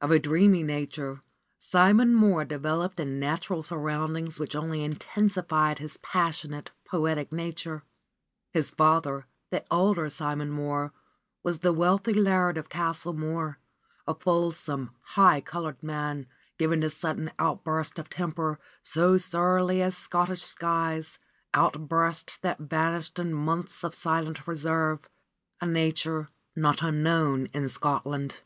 [0.00, 1.22] Of a dreamy nature,
[1.60, 7.84] Simon Mohr developed in natural surroundings which only intensified his passionate, poetic nature.
[8.52, 10.90] His father, the elder Simon Mohr,
[11.44, 13.58] was the wealthy laird of Castle Mohr,
[14.08, 16.26] a fulsome, high colored man,
[16.58, 21.20] given to sudden outbursts of temper, so surly as Scotch skies,
[21.54, 25.08] outbursts that vanished in months of silent reserve,
[25.60, 28.40] a nature not unknown in Scotland.